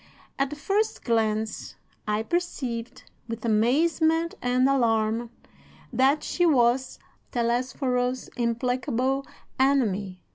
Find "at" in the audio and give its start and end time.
0.39-0.49